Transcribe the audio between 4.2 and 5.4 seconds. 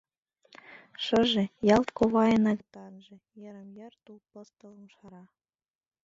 пыстылым шара.